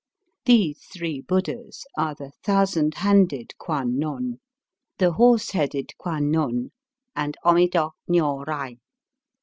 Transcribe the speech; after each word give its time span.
These 0.45 0.79
three 0.91 1.21
/Buddhas 1.21 1.83
are 1.95 2.15
the 2.15 2.31
Thousand 2.43 2.95
Handed 2.95 3.55
Kwan 3.59 3.99
non, 3.99 4.39
the 4.97 5.11
Horse 5.11 5.51
headed 5.51 5.95
Kwan 5.99 6.31
non, 6.31 6.71
and 7.15 7.37
Amida 7.45 7.91
Nio 8.09 8.43
Rai. 8.47 8.79